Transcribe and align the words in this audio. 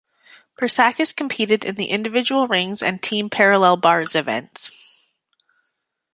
Persakis 0.59 1.15
competed 1.15 1.63
in 1.63 1.75
the 1.75 1.91
individual 1.91 2.47
rings 2.47 2.81
and 2.81 3.03
team 3.03 3.29
parallel 3.29 3.77
bars 3.77 4.15
events. 4.15 4.71